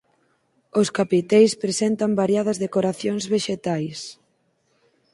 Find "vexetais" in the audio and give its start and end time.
3.33-3.99